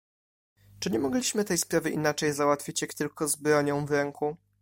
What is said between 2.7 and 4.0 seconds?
jak tylko z bronią w